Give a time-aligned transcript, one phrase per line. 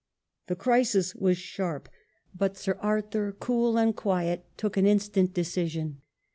[0.47, 1.87] The crisis was sharp,
[2.35, 6.01] but Sir Arthur, cool and quiet, took an instant decision.